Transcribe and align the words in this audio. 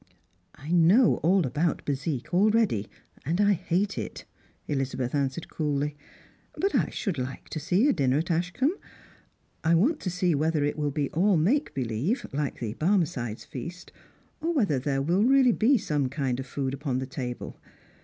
"I 0.55 0.71
know 0.71 1.17
all 1.17 1.45
about 1.45 1.85
bezique 1.85 2.33
already, 2.33 2.89
and 3.23 3.39
I 3.39 3.53
hate 3.53 3.99
it," 3.99 4.25
Elizabeth 4.67 5.13
answered 5.13 5.47
coolly;" 5.51 5.95
but 6.59 6.73
I 6.73 6.89
should 6.89 7.19
like 7.19 7.49
to 7.49 7.59
see 7.59 7.87
a 7.87 7.93
dinner 7.93 8.17
at 8.17 8.31
Ashcombe. 8.31 8.75
I 9.63 9.75
want 9.75 9.99
to 9.99 10.09
see 10.09 10.33
whether 10.33 10.63
it 10.65 10.75
will 10.75 10.89
be 10.89 11.11
all 11.11 11.37
make 11.37 11.75
believe, 11.75 12.25
like 12.33 12.59
the 12.59 12.73
Bar 12.73 12.97
mecide's 12.97 13.45
feast, 13.45 13.91
or 14.41 14.51
whether 14.55 14.79
there 14.79 15.03
will 15.03 15.23
really 15.23 15.51
be 15.53 15.77
some 15.77 16.09
kind 16.09 16.39
of 16.39 16.47
food 16.47 16.73
upon 16.73 16.97
the 16.97 17.05
table. 17.05 17.59